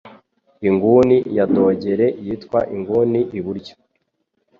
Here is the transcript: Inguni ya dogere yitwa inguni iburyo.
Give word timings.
Inguni 0.67 1.17
ya 1.37 1.45
dogere 1.53 2.07
yitwa 2.25 2.59
inguni 2.75 3.21
iburyo. 3.37 3.73